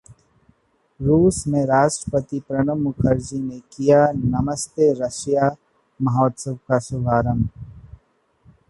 [0.99, 5.55] रूस में राष्ट्रपति प्रणब मुखर्जी ने किया ‘नमस्ते रसिया’
[5.99, 7.49] महोत्सव का शुभारंभ